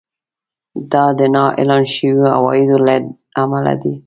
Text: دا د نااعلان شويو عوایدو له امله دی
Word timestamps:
دا 0.91 1.05
د 1.19 1.21
نااعلان 1.35 1.83
شويو 1.93 2.25
عوایدو 2.37 2.77
له 2.87 2.95
امله 3.41 3.73
دی 3.81 3.93